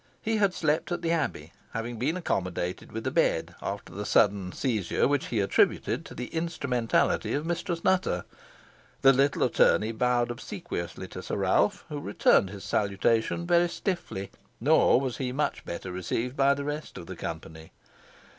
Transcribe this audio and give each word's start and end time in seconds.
He 0.19 0.37
had 0.37 0.55
slept 0.55 0.91
at 0.91 1.03
the 1.03 1.11
Abbey, 1.11 1.53
having 1.73 1.99
been 1.99 2.17
accommodated 2.17 2.91
with 2.91 3.05
a 3.05 3.11
bed 3.11 3.53
after 3.61 3.93
the 3.93 4.03
sudden 4.03 4.51
seizure 4.51 5.07
which 5.07 5.27
he 5.27 5.39
attributed 5.39 6.05
to 6.05 6.15
the 6.15 6.25
instrumentality 6.33 7.35
of 7.35 7.45
Mistress 7.45 7.83
Nutter. 7.83 8.25
The 9.03 9.13
little 9.13 9.43
attorney 9.43 9.91
bowed 9.91 10.31
obsequiously 10.31 11.07
to 11.09 11.21
Sir 11.21 11.35
Ralph, 11.37 11.85
who 11.87 11.99
returned 11.99 12.49
his 12.49 12.63
salutation 12.63 13.45
very 13.45 13.69
stiffly, 13.69 14.31
nor 14.59 14.99
was 14.99 15.17
he 15.17 15.31
much 15.31 15.63
better 15.65 15.91
received 15.91 16.35
by 16.35 16.55
the 16.55 16.65
rest 16.65 16.97
of 16.97 17.05
the 17.05 17.15
company. 17.15 17.71